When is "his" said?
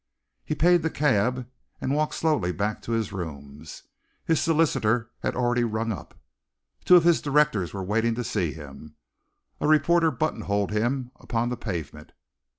2.93-3.13, 4.25-4.41, 7.03-7.21